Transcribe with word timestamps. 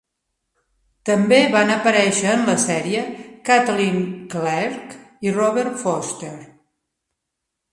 També 1.09 1.37
van 1.55 1.73
aparèixer 1.73 2.31
en 2.37 2.41
la 2.47 2.55
sèrie 2.63 3.03
Caitlin 3.51 4.01
Clarke 4.35 4.99
i 5.29 5.35
Robert 5.37 5.79
Forster. 5.85 6.35